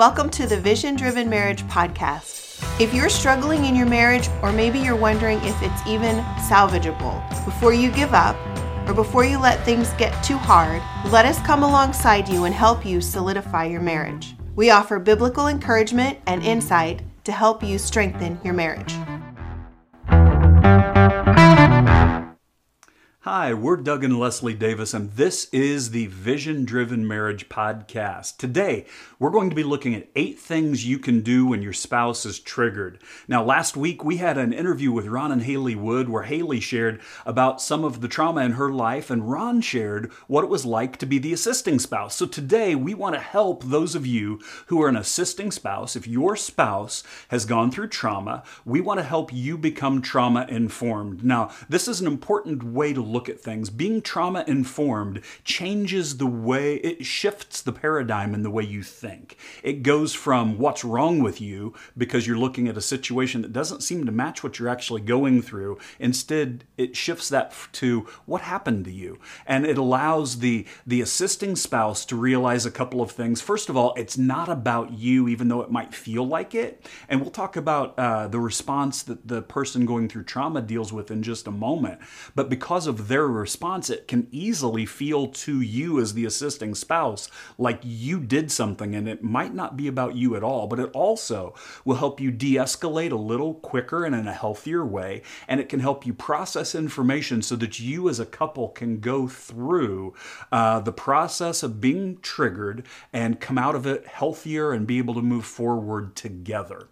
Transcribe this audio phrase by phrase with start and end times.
[0.00, 2.64] Welcome to the Vision Driven Marriage Podcast.
[2.80, 7.74] If you're struggling in your marriage, or maybe you're wondering if it's even salvageable, before
[7.74, 8.34] you give up,
[8.88, 10.80] or before you let things get too hard,
[11.12, 14.34] let us come alongside you and help you solidify your marriage.
[14.56, 18.94] We offer biblical encouragement and insight to help you strengthen your marriage.
[23.24, 28.38] Hi, we're Doug and Leslie Davis, and this is the Vision Driven Marriage Podcast.
[28.38, 28.86] Today,
[29.18, 32.38] we're going to be looking at eight things you can do when your spouse is
[32.38, 32.98] triggered.
[33.28, 37.02] Now, last week we had an interview with Ron and Halee Wood where Halee shared
[37.26, 40.96] about some of the trauma in her life, and Ron shared what it was like
[40.96, 42.16] to be the assisting spouse.
[42.16, 45.94] So today, we want to help those of you who are an assisting spouse.
[45.94, 51.22] If your spouse has gone through trauma, we want to help you become trauma informed.
[51.22, 53.70] Now, this is an important way to look at things.
[53.70, 59.36] Being trauma informed changes the way, it shifts the paradigm in the way you think.
[59.62, 63.82] It goes from what's wrong with you because you're looking at a situation that doesn't
[63.82, 65.78] seem to match what you're actually going through.
[65.98, 69.18] Instead, it shifts that to what happened to you.
[69.46, 73.40] And it allows the, the assisting spouse to realize a couple of things.
[73.40, 76.88] First of all, it's not about you, even though it might feel like it.
[77.08, 81.10] And we'll talk about uh, the response that the person going through trauma deals with
[81.10, 82.00] in just a moment.
[82.34, 87.28] But because of their response, it can easily feel to you as the assisting spouse
[87.58, 90.90] like you did something and it might not be about you at all, but it
[90.92, 95.22] also will help you de escalate a little quicker and in a healthier way.
[95.48, 99.28] And it can help you process information so that you as a couple can go
[99.28, 100.14] through
[100.52, 105.14] uh, the process of being triggered and come out of it healthier and be able
[105.14, 106.88] to move forward together.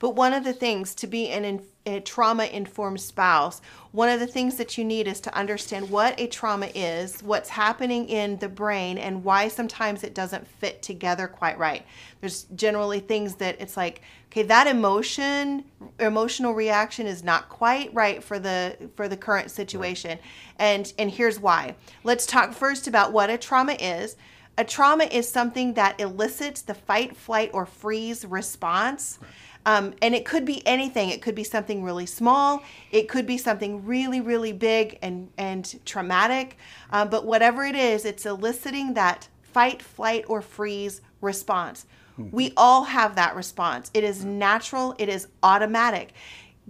[0.00, 3.60] But one of the things to be an a trauma informed spouse,
[3.92, 7.48] one of the things that you need is to understand what a trauma is, what's
[7.48, 11.86] happening in the brain, and why sometimes it doesn't fit together quite right.
[12.20, 15.64] There's generally things that it's like, okay, that emotion,
[15.98, 20.18] emotional reaction is not quite right for the for the current situation,
[20.58, 21.76] and and here's why.
[22.04, 24.16] Let's talk first about what a trauma is.
[24.58, 29.18] A trauma is something that elicits the fight, flight, or freeze response.
[29.20, 29.30] Right
[29.66, 31.10] um, and it could be anything.
[31.10, 32.62] It could be something really small.
[32.90, 36.56] It could be something really, really big and, and traumatic.
[36.90, 41.86] Uh, but whatever it is, it's eliciting that fight, flight, or freeze response.
[42.18, 42.34] Mm-hmm.
[42.34, 43.90] We all have that response.
[43.92, 46.12] It is natural, it is automatic.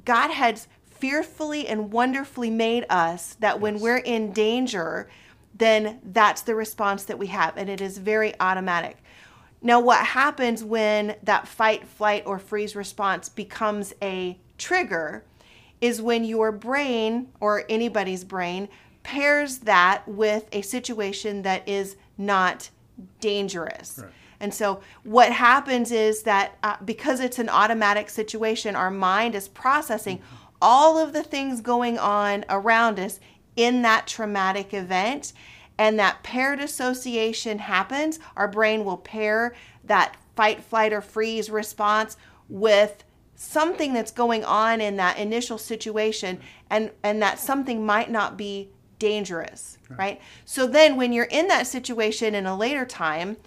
[0.05, 3.63] God has fearfully and wonderfully made us that yes.
[3.63, 5.09] when we're in danger,
[5.55, 7.57] then that's the response that we have.
[7.57, 9.00] And it is very automatic.
[9.63, 15.25] Now, what happens when that fight, flight, or freeze response becomes a trigger
[15.81, 18.69] is when your brain or anybody's brain
[19.03, 22.71] pairs that with a situation that is not
[23.21, 24.01] dangerous.
[24.03, 24.13] Right.
[24.41, 29.49] And so, what happens is that uh, because it's an automatic situation, our mind is
[29.49, 30.37] processing mm-hmm.
[30.63, 33.21] all of the things going on around us
[33.57, 35.35] in that traumatic event
[35.81, 39.55] and that paired association happens, our brain will pair
[39.85, 42.19] that fight, flight, or freeze response
[42.51, 43.03] with
[43.35, 48.69] something that's going on in that initial situation and and that something might not be
[48.99, 49.99] dangerous right.
[49.99, 53.39] right, so then when you're in that situation in a later time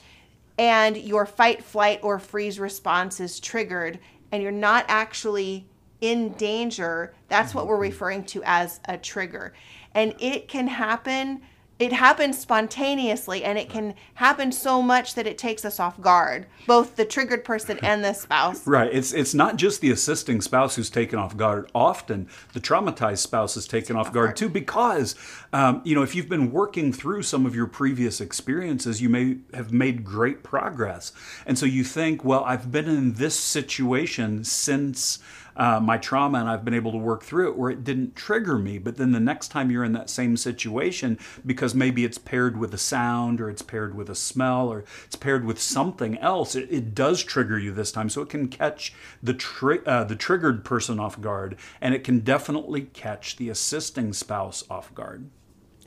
[0.58, 4.00] and your fight flight or freeze response is triggered
[4.32, 5.68] and you're not actually
[6.02, 7.84] in danger that's what we're mm-hmm.
[7.84, 9.54] referring to as a trigger
[9.94, 11.40] and it can happen
[11.84, 16.46] it happens spontaneously and it can happen so much that it takes us off guard
[16.66, 18.66] both the triggered person and the spouse.
[18.66, 18.90] Right.
[18.92, 21.70] It's it's not just the assisting spouse who's taken off guard.
[21.76, 25.16] Often the traumatized spouse is taken off guard too because
[25.54, 29.38] um, you know if you've been working through some of your previous experiences you may
[29.54, 31.14] have made great progress
[31.46, 35.20] and so you think well i've been in this situation since
[35.56, 38.58] uh, my trauma and I've been able to work through it where it didn't trigger
[38.58, 38.78] me.
[38.78, 42.74] But then the next time you're in that same situation, because maybe it's paired with
[42.74, 46.68] a sound or it's paired with a smell or it's paired with something else, it,
[46.72, 48.10] it does trigger you this time.
[48.10, 52.20] So it can catch the, tri- uh, the triggered person off guard and it can
[52.20, 55.30] definitely catch the assisting spouse off guard.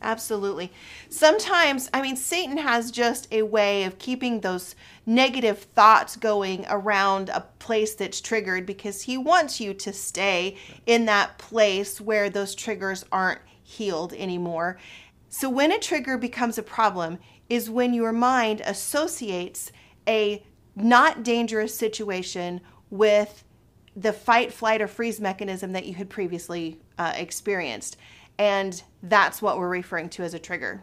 [0.03, 0.71] Absolutely.
[1.09, 4.75] Sometimes, I mean, Satan has just a way of keeping those
[5.07, 11.07] negative thoughts going around a place that's triggered because he wants you to stay in
[11.07, 14.79] that place where those triggers aren't healed anymore.
[15.29, 17.19] So, when a trigger becomes a problem,
[17.49, 19.73] is when your mind associates
[20.07, 20.43] a
[20.75, 22.61] not dangerous situation
[22.91, 23.45] with
[23.97, 27.97] the fight, flight, or freeze mechanism that you had previously uh, experienced.
[28.39, 30.83] And that's what we're referring to as a trigger.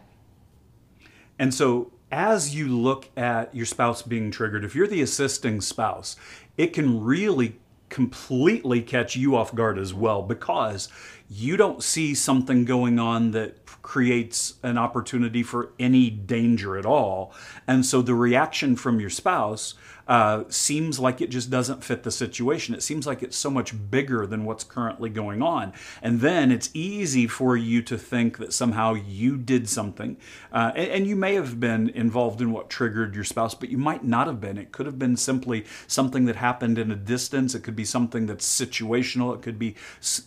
[1.38, 6.16] And so as you look at your spouse being triggered, if you're the assisting spouse,
[6.56, 7.56] it can really
[7.88, 10.88] completely catch you off guard as well because
[11.28, 17.32] you don't see something going on that creates an opportunity for any danger at all.
[17.66, 19.74] And so the reaction from your spouse
[20.06, 22.74] uh, seems like it just doesn't fit the situation.
[22.74, 25.72] It seems like it's so much bigger than what's currently going on.
[26.02, 30.16] And then it's easy for you to think that somehow you did something.
[30.52, 33.78] Uh, and, and you may have been involved in what triggered your spouse, but you
[33.78, 34.58] might not have been.
[34.58, 37.54] It could have been simply something that happened in a distance.
[37.54, 39.34] It could be something that's situational.
[39.34, 39.74] It could be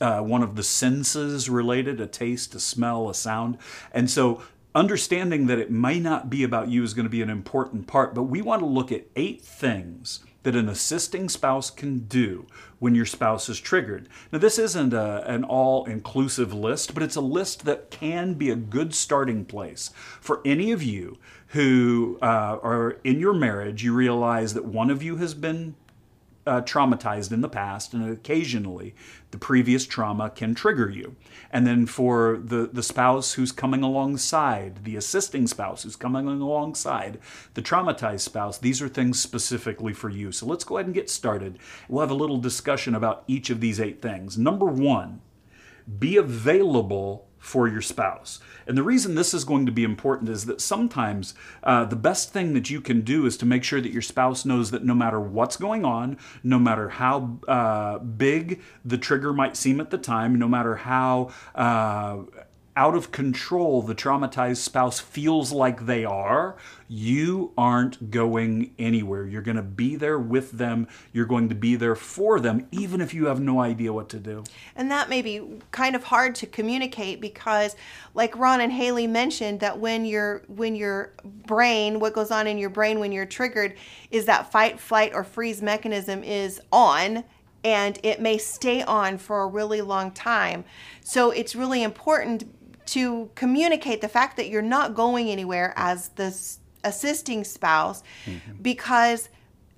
[0.02, 0.64] uh, one of the
[0.96, 3.58] senses related a taste, a smell, a sound.
[3.92, 4.42] And so
[4.76, 8.14] understanding that it may not be about you is going to be an important part,
[8.14, 12.46] but we want to look at eight things that an assisting spouse can do
[12.80, 14.08] when your spouse is triggered.
[14.32, 18.50] Now, this isn't a, an all inclusive list, but it's a list that can be
[18.50, 19.90] a good starting place
[20.22, 21.18] for any of you
[21.48, 23.84] who uh, are in your marriage.
[23.84, 25.76] You realize that one of you has been
[26.48, 28.96] uh, traumatized in the past, and occasionally
[29.32, 31.16] the previous trauma can trigger you.
[31.52, 37.20] And then for the, the spouse who's coming alongside, the assisting spouse who's coming alongside,
[37.54, 40.32] the traumatized spouse, these are things specifically for you.
[40.32, 41.60] So let's go ahead and get started.
[41.90, 44.38] We'll have a little discussion about each of these eight things.
[44.38, 45.22] Number one,
[46.00, 48.42] be available for your spouse.
[48.68, 51.34] And the reason this is going to be important is that sometimes
[51.64, 54.44] uh, the best thing that you can do is to make sure that your spouse
[54.44, 59.56] knows that no matter what's going on, no matter how uh, big the trigger might
[59.56, 62.18] seem at the time, no matter how uh,
[62.78, 66.56] out of control the traumatized spouse feels like they are,
[66.88, 69.26] you aren't going anywhere.
[69.26, 70.88] You're going to be there with them.
[71.12, 74.20] You're going to be there for them, even if you have no idea what to
[74.20, 74.44] do.
[74.76, 77.76] And that may be kind of hard to communicate because,
[78.14, 81.14] like Ron and Halee mentioned, that when your when your
[81.48, 83.76] brain, what goes on in your brain when you're triggered,
[84.12, 87.24] is that fight, flight, or freeze mechanism is on
[87.64, 90.64] and it may stay on for a really long time.
[91.02, 92.46] So it's really important
[92.88, 96.36] to communicate the fact that you're not going anywhere as the
[96.84, 98.62] assisting spouse mm-hmm.
[98.62, 99.30] because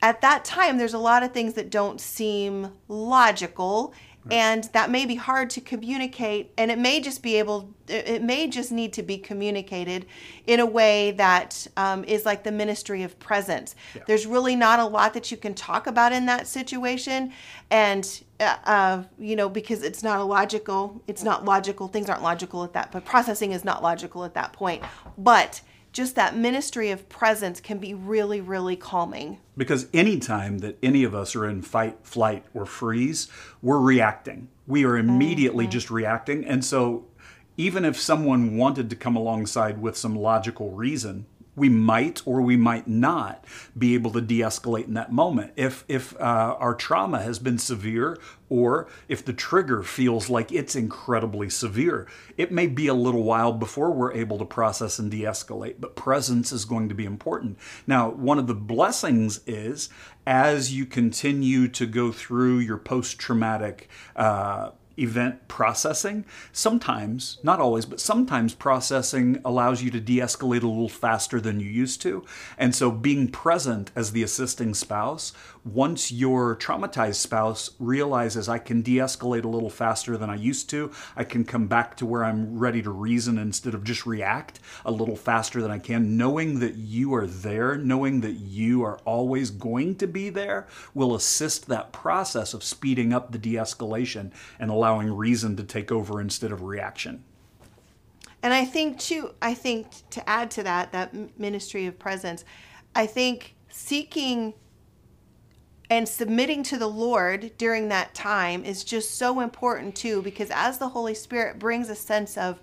[0.01, 3.93] at that time there's a lot of things that don't seem logical
[4.31, 8.47] and that may be hard to communicate and it may just be able it may
[8.47, 10.05] just need to be communicated
[10.45, 13.75] in a way that um, is like the ministry of presence.
[13.95, 14.03] Yeah.
[14.07, 17.31] there's really not a lot that you can talk about in that situation
[17.71, 22.23] and uh, uh, you know because it's not a logical it's not logical things aren't
[22.23, 24.83] logical at that but processing is not logical at that point.
[25.17, 25.61] But
[25.91, 29.39] just that ministry of presence can be really, really calming.
[29.57, 33.27] Because anytime that any of us are in fight, flight, or freeze,
[33.61, 34.49] we're reacting.
[34.67, 35.71] We are immediately mm-hmm.
[35.71, 36.45] just reacting.
[36.45, 37.05] And so,
[37.57, 42.55] even if someone wanted to come alongside with some logical reason, we might or we
[42.55, 43.43] might not
[43.77, 45.51] be able to de-escalate in that moment.
[45.55, 48.17] If if uh, our trauma has been severe
[48.49, 53.53] or if the trigger feels like it's incredibly severe it may be a little while
[53.53, 57.57] before we're able to process and de-escalate but presence is going to be important.
[57.85, 59.89] Now one of the blessings is
[60.25, 66.25] as you continue to go through your post-traumatic uh, event processing.
[66.51, 71.59] Sometimes, not always, but sometimes processing allows you to de escalate a little faster than
[71.59, 72.25] you used to.
[72.57, 75.33] And so being present as the assisting spouse
[75.73, 80.69] once your traumatized spouse realizes I can de escalate a little faster than I used
[80.71, 84.59] to, I can come back to where I'm ready to reason instead of just react
[84.85, 88.97] a little faster than I can, knowing that you are there, knowing that you are
[89.05, 94.31] always going to be there, will assist that process of speeding up the de escalation
[94.59, 97.23] and allowing reason to take over instead of reaction.
[98.41, 102.45] And I think, too, I think to add to that, that ministry of presence,
[102.95, 104.53] I think seeking
[105.89, 110.77] and submitting to the Lord during that time is just so important too, because as
[110.77, 112.59] the Holy Spirit brings a sense of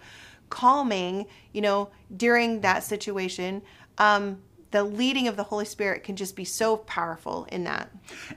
[0.48, 3.62] calming, you know, during that situation,
[3.98, 4.38] um,
[4.70, 7.90] the leading of the Holy Spirit can just be so powerful in that.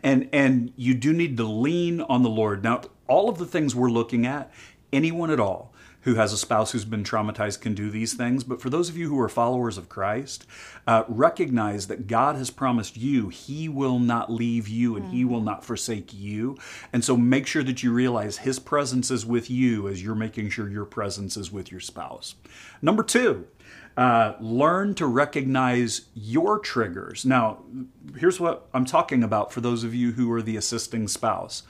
[0.03, 2.63] And and you do need to lean on the Lord.
[2.63, 4.51] Now, all of the things we're looking at,
[4.91, 8.43] anyone at all who has a spouse who's been traumatized can do these things.
[8.43, 10.45] But for those of you who are followers of Christ,
[10.87, 15.11] uh, recognize that God has promised you He will not leave you and mm.
[15.11, 16.57] He will not forsake you.
[16.93, 20.49] And so make sure that you realize His presence is with you as you're making
[20.49, 22.35] sure your presence is with your spouse.
[22.81, 23.47] Number two,
[23.97, 27.25] uh, learn to recognize your triggers.
[27.25, 27.63] Now,
[28.17, 31.63] here's what I'm talking about for those of you who are the assisting spouse.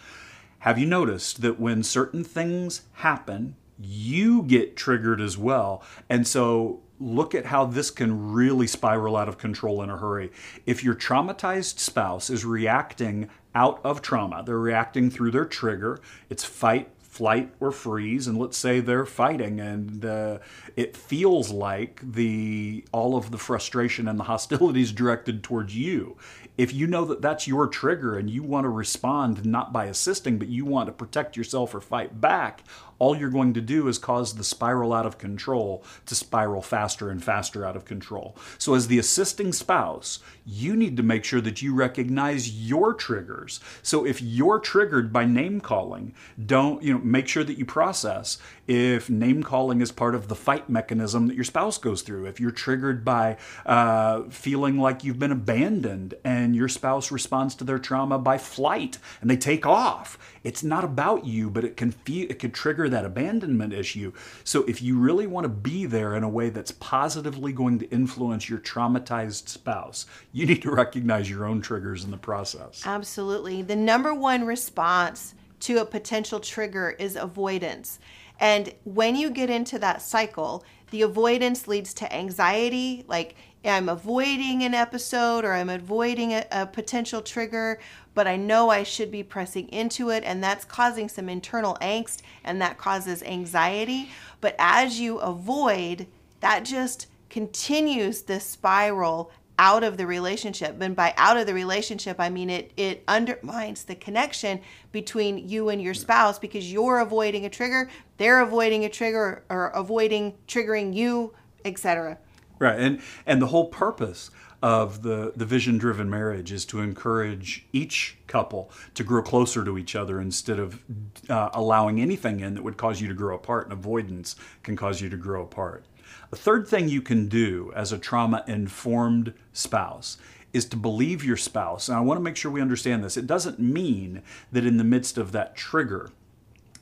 [0.60, 5.84] Have you noticed that when certain things happen, you get triggered as well.
[6.10, 10.32] And so look at how this can really spiral out of control in a hurry.
[10.66, 16.44] If your traumatized spouse is reacting out of trauma, they're reacting through their trigger, it's
[16.44, 20.38] fight, flight or freeze and let's say they're fighting and uh,
[20.78, 26.16] it feels like the all of the frustration and the hostilities directed towards you
[26.60, 30.38] if you know that that's your trigger and you want to respond not by assisting
[30.38, 32.64] but you want to protect yourself or fight back
[33.00, 37.10] all you're going to do is cause the spiral out of control to spiral faster
[37.10, 38.36] and faster out of control.
[38.58, 43.60] So, as the assisting spouse, you need to make sure that you recognize your triggers.
[43.82, 46.14] So, if you're triggered by name calling,
[46.46, 48.38] don't, you know, make sure that you process
[48.68, 52.26] if name calling is part of the fight mechanism that your spouse goes through.
[52.26, 57.64] If you're triggered by uh, feeling like you've been abandoned and your spouse responds to
[57.64, 61.94] their trauma by flight and they take off, it's not about you, but it can
[62.08, 64.14] it can trigger that abandonment issue.
[64.44, 67.90] So if you really want to be there in a way that's positively going to
[67.90, 72.84] influence your traumatized spouse, you need to recognize your own triggers in the process.
[72.86, 73.62] Absolutely.
[73.62, 78.00] The number one response to a potential trigger is avoidance.
[78.40, 83.36] And when you get into that cycle, the avoidance leads to anxiety, like
[83.66, 87.80] I'm avoiding an episode or I'm avoiding a, a, potential trigger,
[88.14, 92.22] but I know I should be pressing into it, and that's causing some internal angst
[92.44, 94.10] and that causes anxiety.
[94.40, 96.08] But as you avoid,
[96.40, 100.82] that just continues this spiral out of the relationship.
[100.82, 104.62] And by out of the relationship, I mean it it undermines the connection
[104.94, 109.68] between you and your spouse because you're avoiding a trigger, they're avoiding a trigger or
[109.68, 111.34] avoiding triggering you,
[111.66, 112.18] etc.
[112.60, 112.80] Right.
[112.80, 118.18] And and the whole purpose of the, the vision driven marriage is to encourage each
[118.28, 120.84] couple to grow closer to each other instead of
[121.30, 125.00] uh, allowing anything in that would cause you to grow apart, and avoidance can cause
[125.00, 125.86] you to grow apart.
[126.32, 130.18] A third thing you can do as a trauma informed spouse
[130.52, 131.88] is to believe your spouse.
[131.88, 133.16] And I want to make sure we understand this.
[133.18, 136.10] It doesn't mean that in the midst of that trigger,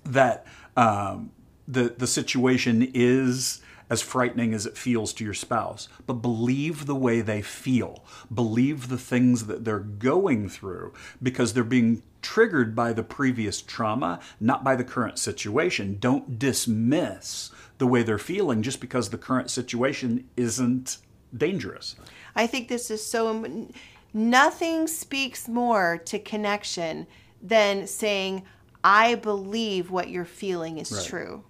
[0.03, 1.31] that um,
[1.67, 6.96] the the situation is as frightening as it feels to your spouse, but believe the
[6.96, 8.03] way they feel.
[8.34, 14.20] Believe the things that they're going through because they're being triggered by the previous trauma,
[14.39, 15.98] not by the current situation.
[16.00, 20.98] Don't dismiss the way they're feeling just because the current situation isn't
[21.36, 21.96] dangerous.
[22.36, 23.67] I think this is so.
[24.13, 27.08] Nothing speaks more to connection
[27.41, 28.44] than saying,
[28.84, 31.06] I believe what you're feeling is right.
[31.06, 31.44] true.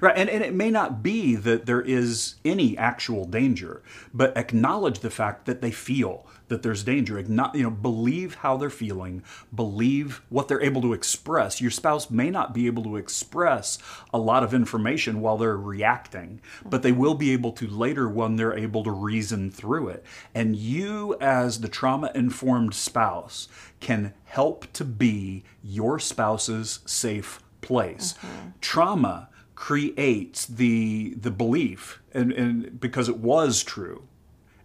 [0.00, 3.82] Right, and, and it may not be that there is any actual danger,
[4.14, 7.20] but acknowledge the fact that they feel that there's danger.
[7.22, 9.22] Not, you know, believe how they're feeling,
[9.54, 11.60] believe what they're able to express.
[11.60, 13.78] Your spouse may not be able to express
[14.12, 18.36] a lot of information while they're reacting, but they will be able to later when
[18.36, 20.04] they're able to reason through it.
[20.34, 23.48] And you, as the trauma informed spouse,
[23.80, 28.14] can help to be your spouse's safe place.
[28.14, 28.48] Mm-hmm.
[28.60, 34.04] Trauma creates the the belief and, and because it was true.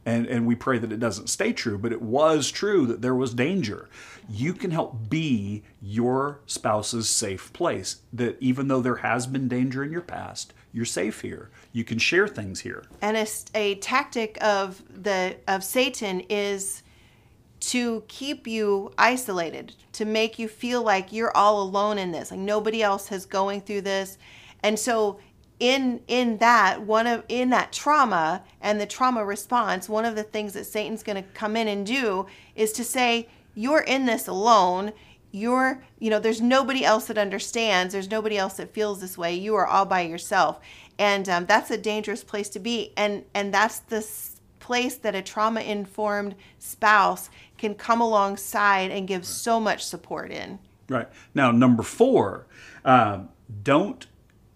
[0.05, 3.15] And and we pray that it doesn't stay true but it was true that there
[3.15, 3.89] was danger.
[4.29, 9.83] You can help be your spouse's safe place that even though there has been danger
[9.83, 11.49] in your past you're safe here.
[11.71, 12.83] You can share things here.
[13.01, 13.25] And a,
[13.55, 16.83] a tactic of the of satan is
[17.59, 22.39] to keep you isolated to make you feel like you're all alone in this like
[22.39, 24.17] nobody else is going through this
[24.63, 25.19] and so
[25.59, 30.23] in in that one of in that trauma and the trauma response, one of the
[30.23, 34.27] things that Satan's going to come in and do is to say you're in this
[34.27, 34.93] alone.
[35.29, 37.93] You're, you know, there's nobody else that understands.
[37.93, 39.35] There's nobody else that feels this way.
[39.35, 40.59] You are all by yourself,
[40.97, 42.93] and um, that's a dangerous place to be.
[42.95, 44.07] And and that's the
[44.59, 50.59] place that a trauma informed spouse can come alongside and give so much support in.
[50.89, 52.47] Right now, number four,
[52.85, 53.19] uh,
[53.63, 54.07] don't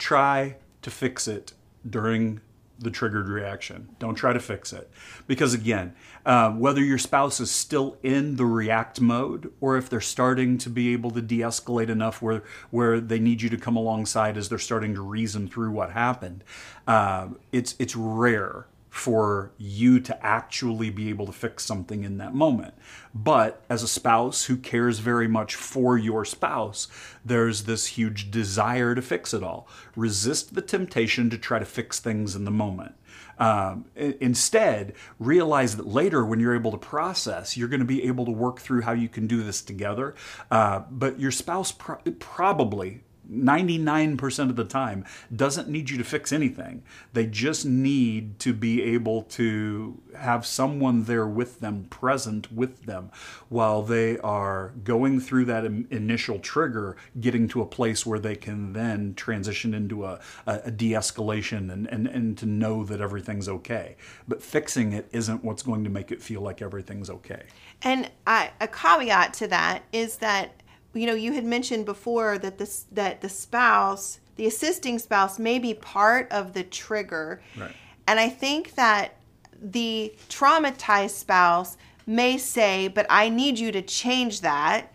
[0.01, 1.53] try to fix it
[1.88, 2.41] during
[2.79, 3.88] the triggered reaction.
[4.00, 4.89] Don't try to fix it.
[5.27, 5.93] Because again,
[6.25, 10.72] uh, whether your spouse is still in the react mode or if they're starting to
[10.72, 14.50] be able to de escalate enough where, where they need you to come alongside as
[14.50, 16.43] they're starting to reason through what happened,
[16.88, 22.36] uh, it's, it's rare for you to actually be able to fix something in that
[22.36, 22.74] moment.
[23.15, 26.89] But as a spouse who cares very much for your spouse,
[27.24, 29.65] there's this huge desire to fix it all.
[29.95, 32.93] Resist the temptation to try to fix things in the moment.
[33.39, 38.25] Um, instead, realize that later, when you're able to process, you're going to be able
[38.25, 40.15] to work through how you can do this together.
[40.51, 46.32] Uh, but your spouse pro- probably 99% of the time doesn't need you to fix
[46.32, 46.84] anything.
[47.14, 53.12] They just need to be able to have someone there with them, present with them,
[53.50, 58.74] while they are going through that initial trigger, getting to a place where they can
[58.74, 63.96] then transition into a, a de escalation and, and, and to know that everything's okay.
[64.28, 67.44] But fixing it isn't what's going to make it feel like everything's okay.
[67.82, 70.61] And I, a caveat to that is that
[70.93, 75.60] you know you had mentioned before that this that the spouse the assisting spouse may
[75.60, 77.41] be part of the trigger.
[77.57, 77.71] Right.
[78.07, 79.17] and i think that
[79.62, 84.91] the traumatized spouse may say but i need you to change that.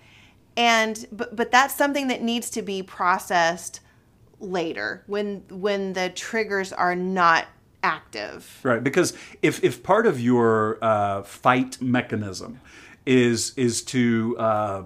[0.56, 3.80] And but, but that's something that needs to be processed
[4.40, 7.46] later when when the triggers are not
[7.82, 8.60] active.
[8.62, 9.12] Right because
[9.42, 12.60] if if part of your uh, fight mechanism
[13.04, 14.82] is is to uh,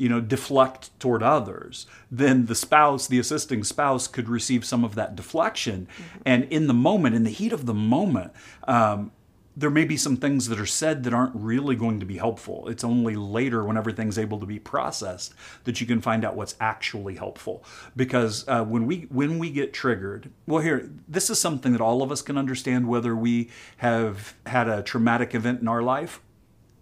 [0.00, 4.94] you know, deflect toward others, then the spouse, the assisting spouse, could receive some of
[4.94, 5.86] that deflection.
[5.86, 6.22] Mm-hmm.
[6.24, 8.32] And in the moment, in the heat of the moment,
[8.66, 9.12] um,
[9.54, 12.66] there may be some things that are said that aren't really going to be helpful.
[12.70, 16.54] It's only later, when everything's able to be processed, that you can find out what's
[16.60, 17.62] actually helpful.
[17.94, 22.02] Because uh, when we when we get triggered, well, here this is something that all
[22.02, 26.22] of us can understand, whether we have had a traumatic event in our life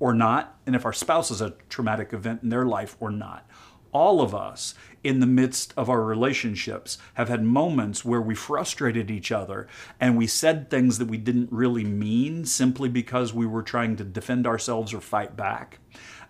[0.00, 3.48] or not, and if our spouse is a traumatic event in their life or not.
[3.90, 9.10] All of us in the midst of our relationships have had moments where we frustrated
[9.10, 9.66] each other
[9.98, 14.04] and we said things that we didn't really mean simply because we were trying to
[14.04, 15.78] defend ourselves or fight back.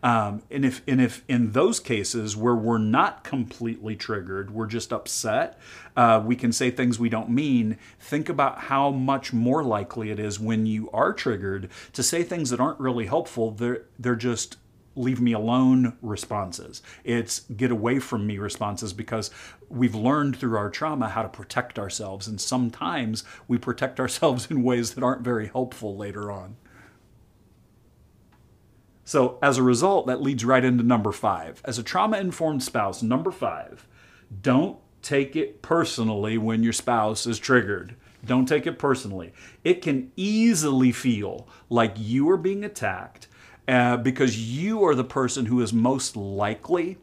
[0.03, 4.93] Um, and if and if in those cases where we're not completely triggered, we're just
[4.93, 5.59] upset,
[5.97, 7.79] uh, we can say things we don't mean.
[7.99, 12.51] Think about how much more likely it is when you are triggered to say things
[12.51, 13.51] that aren't really helpful.
[13.51, 14.57] They're they're just
[14.99, 16.83] leave me alone responses.
[17.05, 19.31] It's get away from me responses because
[19.69, 22.27] we've learned through our trauma how to protect ourselves.
[22.27, 26.57] And sometimes we protect ourselves in ways that aren't very helpful later on.
[29.09, 31.63] So, as a result, that leads right into number five.
[31.65, 33.89] As a trauma informed spouse, number five,
[34.43, 37.97] don't take it personally when your spouse is triggered.
[38.27, 39.33] Don't take it personally.
[39.65, 43.29] It can easily feel like you are being attacked
[43.67, 46.99] uh, because you are the person who is most likely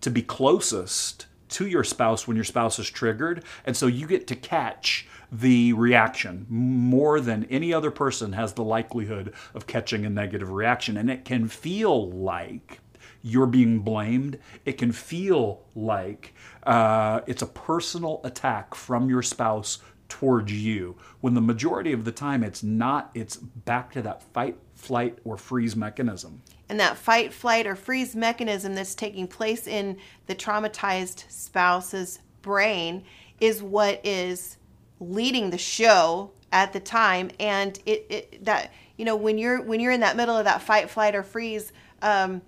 [0.00, 3.44] to be closest to your spouse when your spouse is triggered.
[3.64, 8.64] And so you get to catch the reaction more than any other person has the
[8.64, 10.96] likelihood of catching a negative reaction.
[10.96, 12.80] And it can feel like
[13.22, 14.38] you're being blamed.
[14.64, 16.34] It can feel like
[16.64, 22.12] uh, it's a personal attack from your spouse towards you when the majority of the
[22.12, 27.34] time it's not it's back to that fight flight or freeze mechanism and that fight
[27.34, 33.04] flight or freeze mechanism that's taking place in the traumatized spouse's brain
[33.40, 34.56] is what is
[34.98, 37.30] leading the show at the time.
[37.38, 40.62] And it, it that you know when you're when you're in that middle of that
[40.62, 42.40] fight flight or freeze um,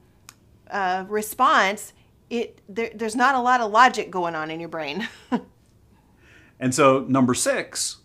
[0.70, 1.92] uh, response
[2.30, 5.06] it there, there's not a lot of logic going on in your brain.
[6.60, 7.98] And so number six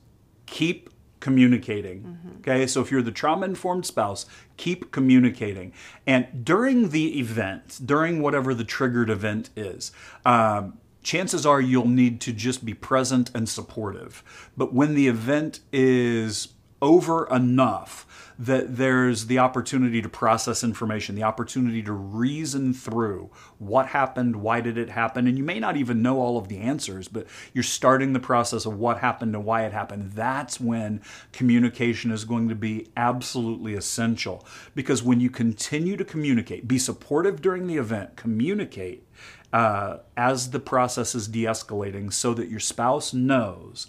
[0.48, 0.90] keep
[1.22, 2.02] communicating.
[2.02, 2.40] Mm-hmm.
[2.40, 4.26] okay so if you're the trauma informed spouse
[4.60, 5.74] keep communicating
[6.06, 9.92] and during the event during whatever the triggered event is
[10.26, 14.24] um, chances are you'll need to just be present and supportive.
[14.58, 16.50] But when the event is
[16.82, 18.06] over enough
[18.40, 24.62] that there's the opportunity to process information, the opportunity to reason through what happened, why
[24.62, 27.64] did it happen, and you may not even know all of the answers, but you're
[27.64, 30.14] starting the process of what happened and why it happened.
[30.14, 31.02] That's when
[31.34, 37.42] communication is going to be absolutely essential because when you continue to communicate, be supportive
[37.42, 39.06] during the event, communicate
[39.52, 43.88] uh, as the process is de escalating so that your spouse knows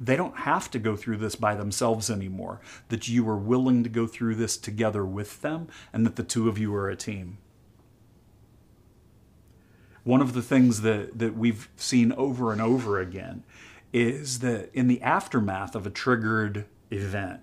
[0.00, 3.88] they don't have to go through this by themselves anymore, that you are willing to
[3.88, 7.38] go through this together with them, and that the two of you are a team.
[10.04, 13.44] One of the things that, that we've seen over and over again
[13.92, 17.40] is that in the aftermath of a triggered event,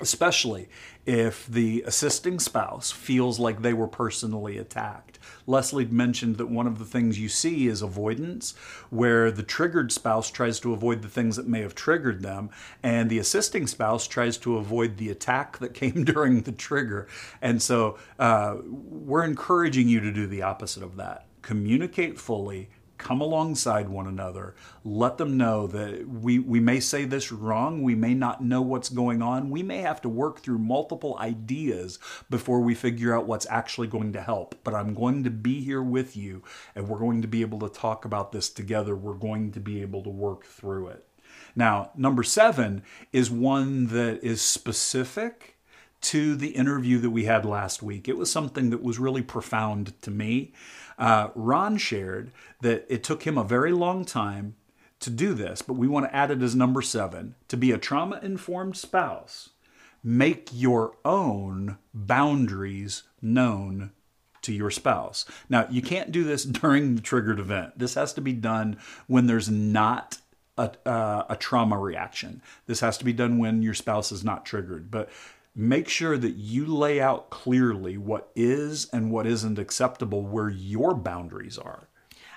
[0.00, 0.68] especially
[1.04, 5.13] if the assisting spouse feels like they were personally attacked.
[5.46, 8.54] Leslie mentioned that one of the things you see is avoidance,
[8.90, 12.50] where the triggered spouse tries to avoid the things that may have triggered them,
[12.82, 17.06] and the assisting spouse tries to avoid the attack that came during the trigger.
[17.42, 21.26] And so uh, we're encouraging you to do the opposite of that.
[21.42, 24.54] Communicate fully, come alongside one another,
[24.84, 28.88] let them know that we, we may say this wrong, we may not know what's
[28.88, 31.98] going on, we may have to work through multiple ideas
[32.30, 34.54] before we figure out what's actually going to help.
[34.64, 36.42] But I'm going to be here with you
[36.74, 38.94] and we're going to be able to talk about this together.
[38.94, 41.06] We're going to be able to work through it.
[41.56, 45.54] Now, number seven is one that is specific
[46.04, 48.08] to the interview that we had last week.
[48.08, 50.52] It was something that was really profound to me.
[50.98, 54.54] Uh, Ron shared that it took him a very long time
[55.00, 57.78] to do this, but we want to add it as number seven to be a
[57.78, 59.50] trauma informed spouse.
[60.02, 63.92] Make your own boundaries known
[64.42, 65.24] to your spouse.
[65.48, 67.78] Now, you can't do this during the triggered event.
[67.78, 70.18] This has to be done when there's not
[70.56, 72.40] a, uh, a trauma reaction.
[72.66, 74.90] This has to be done when your spouse is not triggered.
[74.90, 75.10] But
[75.54, 80.94] make sure that you lay out clearly what is and what isn't acceptable where your
[80.94, 81.88] boundaries are.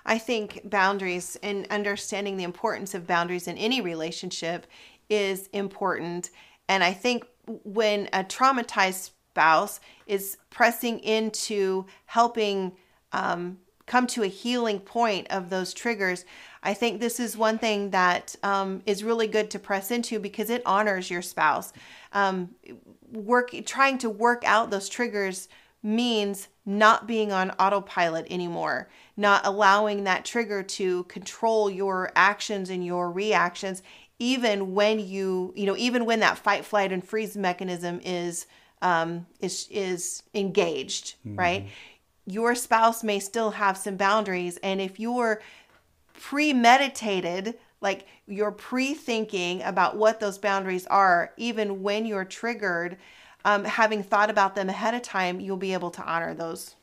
[0.06, 4.68] I think boundaries and understanding the importance of boundaries in any relationship
[5.10, 6.30] is important.
[6.70, 12.74] And I think when a traumatized spouse is pressing into helping
[13.12, 16.26] um, come to a healing point of those triggers,
[16.64, 20.50] I think this is one thing that um, is really good to press into because
[20.50, 21.72] it honors your spouse.
[22.14, 22.56] Um,
[23.12, 25.48] work trying to work out those triggers
[25.84, 32.86] means not being on autopilot anymore, not allowing that trigger to control your actions and
[32.86, 33.82] your reactions,
[34.20, 38.48] even when you, you know, even when that fight, flight, and freeze mechanism is
[38.82, 41.38] um, is is engaged, mm-hmm.
[41.38, 41.68] right?
[42.26, 45.42] Your spouse may still have some boundaries, and if you're
[46.14, 52.98] premeditated, like you're pre thinking about what those boundaries are, even when you're triggered,
[53.46, 56.76] um, having thought about them ahead of time, you'll be able to honor those.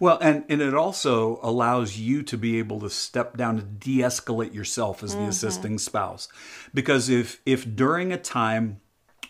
[0.00, 3.98] Well, and, and it also allows you to be able to step down to de
[3.98, 5.28] escalate yourself as the mm-hmm.
[5.28, 6.28] assisting spouse.
[6.74, 8.80] Because if, if during a time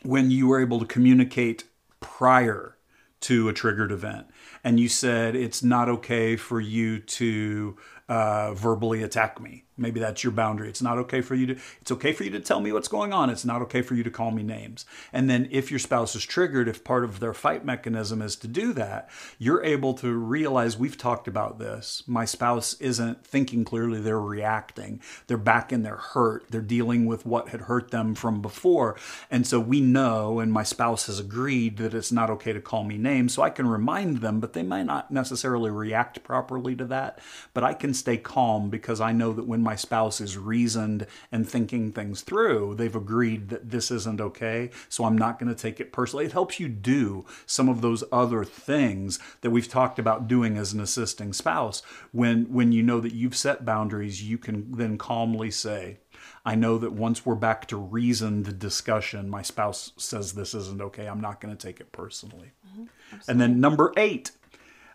[0.02, 1.64] when you were able to communicate
[2.00, 2.76] prior
[3.20, 4.26] to a triggered event
[4.62, 7.76] and you said it's not okay for you to
[8.08, 9.64] uh, verbally attack me.
[9.78, 10.68] Maybe that's your boundary.
[10.68, 11.56] It's not okay for you to.
[11.80, 13.30] It's okay for you to tell me what's going on.
[13.30, 14.84] It's not okay for you to call me names.
[15.12, 18.48] And then if your spouse is triggered, if part of their fight mechanism is to
[18.48, 22.02] do that, you're able to realize we've talked about this.
[22.06, 25.00] My spouse isn't thinking clearly; they're reacting.
[25.26, 26.46] They're back in their hurt.
[26.50, 28.96] They're dealing with what had hurt them from before,
[29.30, 30.40] and so we know.
[30.40, 33.50] And my spouse has agreed that it's not okay to call me names, so I
[33.50, 37.20] can remind them, but they might not necessarily react properly to that.
[37.54, 41.46] But I can stay calm because I know that when my spouse is reasoned and
[41.46, 45.78] thinking things through, they've agreed that this isn't okay, so I'm not going to take
[45.78, 46.24] it personally.
[46.24, 50.72] It helps you do some of those other things that we've talked about doing as
[50.72, 51.82] an assisting spouse.
[52.12, 55.98] When when you know that you've set boundaries, you can then calmly say,
[56.46, 61.06] I know that once we're back to reasoned discussion, my spouse says this isn't okay.
[61.06, 62.52] I'm not going to take it personally.
[62.66, 63.30] Mm-hmm.
[63.30, 64.30] And then number eight,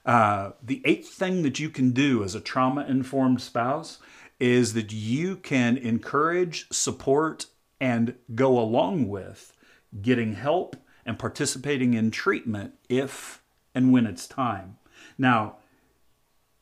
[0.03, 3.99] uh, the eighth thing that you can do as a trauma informed spouse
[4.43, 7.45] is that you can encourage, support,
[7.79, 9.53] and go along with
[10.01, 10.75] getting help
[11.05, 13.41] and participating in treatment if
[13.73, 14.75] and when it's time.
[15.17, 15.59] Now,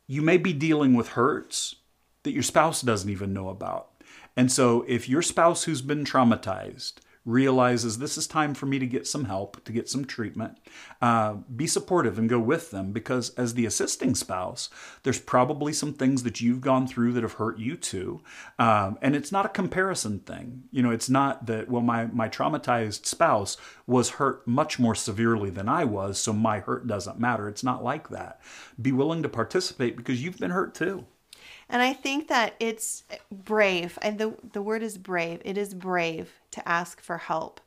[0.05, 1.77] you may be dealing with hurts
[2.21, 3.89] that your spouse doesn't even know about.
[4.37, 8.87] And so, if your spouse who's been traumatized realizes this is time for me to
[8.87, 10.57] get some help, to get some treatment,
[11.01, 14.69] uh, be supportive and go with them because as the assisting spouse,
[15.03, 18.21] there's probably some things that you've gone through that have hurt you too.
[18.57, 20.63] Um, and it's not a comparison thing.
[20.71, 23.55] You know, it's not that, well, my, my traumatized spouse
[23.85, 27.47] was hurt much more severely than I was, so my hurt doesn't matter.
[27.47, 28.41] It's not like that.
[28.81, 31.05] Be willing to participate because you've been hurt too.
[31.71, 35.41] And I think that it's brave, and the, the word is brave.
[35.45, 37.61] It is brave to ask for help.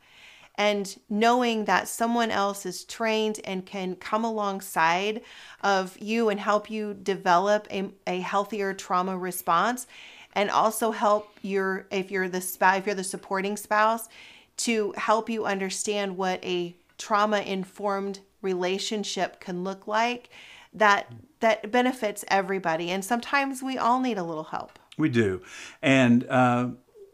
[0.57, 5.23] And knowing that someone else is trained and can come alongside
[5.63, 9.87] of you and help you develop a, a healthier trauma response
[10.35, 14.09] and also help your if you're the spouse if you're the supporting spouse
[14.57, 20.31] to help you understand what a trauma informed relationship can look like
[20.75, 22.91] that that benefits everybody.
[22.91, 24.79] And sometimes we all need a little help.
[24.97, 25.43] We do.
[25.83, 26.71] And uh,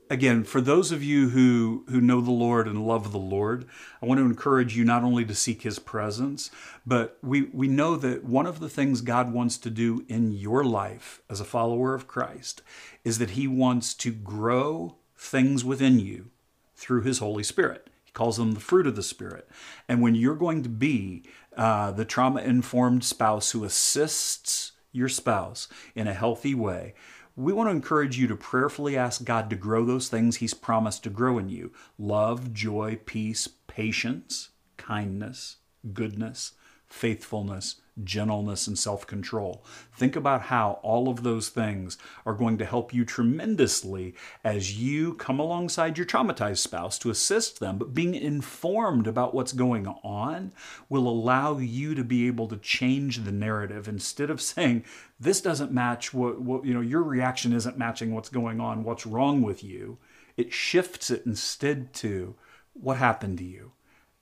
[0.08, 3.66] again, for those of you who, who know the Lord and love the Lord,
[4.02, 6.50] I want to encourage you not only to seek his presence,
[6.86, 10.64] but we, we know that one of the things God wants to do in your
[10.64, 12.62] life as a follower of Christ
[13.04, 16.30] is that he wants to grow things within you
[16.76, 17.89] through his Holy Spirit.
[18.10, 19.48] He calls them the fruit of the Spirit.
[19.88, 21.22] And when you're going to be
[21.56, 26.94] uh, the trauma informed spouse who assists your spouse in a healthy way,
[27.36, 31.04] we want to encourage you to prayerfully ask God to grow those things He's promised
[31.04, 35.58] to grow in you love, joy, peace, patience, kindness,
[35.92, 36.54] goodness,
[36.90, 39.64] faithfulness, gentleness, and self control.
[39.96, 45.14] Think about how all of those things are going to help you tremendously as you
[45.14, 47.78] come alongside your traumatized spouse to assist them.
[47.78, 50.52] But being informed about what's going on
[50.88, 54.84] will allow you to be able to change the narrative instead of saying,
[55.18, 59.06] This doesn't match what, what you know, your reaction isn't matching what's going on, what's
[59.06, 59.98] wrong with you.
[60.36, 62.34] It shifts it instead to,
[62.74, 63.72] What happened to you?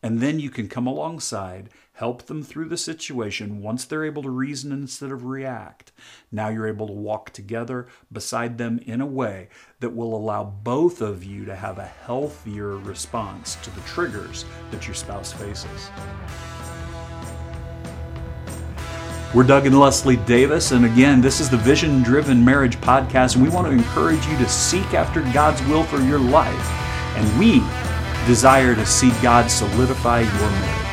[0.01, 4.31] And then you can come alongside, help them through the situation once they're able to
[4.31, 5.91] reason instead of react.
[6.31, 9.49] Now you're able to walk together beside them in a way
[9.81, 14.87] that will allow both of you to have a healthier response to the triggers that
[14.87, 15.91] your spouse faces.
[19.35, 23.43] We're Doug and Leslie Davis, and again, this is the Vision Driven Marriage Podcast, and
[23.43, 26.71] we want to encourage you to seek after God's will for your life.
[27.15, 27.61] And we
[28.29, 30.88] desire to see God solidify your marriage.